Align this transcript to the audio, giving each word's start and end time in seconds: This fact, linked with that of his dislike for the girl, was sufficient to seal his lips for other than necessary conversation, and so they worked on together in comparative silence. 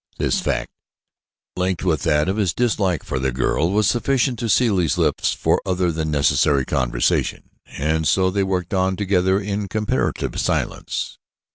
This 0.17 0.41
fact, 0.41 0.71
linked 1.55 1.83
with 1.83 2.01
that 2.01 2.27
of 2.27 2.37
his 2.37 2.55
dislike 2.55 3.03
for 3.03 3.19
the 3.19 3.31
girl, 3.31 3.69
was 3.69 3.85
sufficient 3.87 4.39
to 4.39 4.49
seal 4.49 4.77
his 4.77 4.97
lips 4.97 5.31
for 5.31 5.61
other 5.63 5.91
than 5.91 6.09
necessary 6.09 6.65
conversation, 6.65 7.51
and 7.67 8.07
so 8.07 8.31
they 8.31 8.41
worked 8.41 8.73
on 8.73 8.95
together 8.95 9.39
in 9.39 9.67
comparative 9.67 10.39
silence. 10.41 11.19